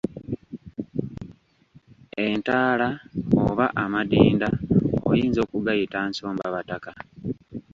[2.25, 2.87] Entaala
[3.45, 4.49] oba Amadinda
[5.09, 6.91] oyinza okugayita Nsombabataka.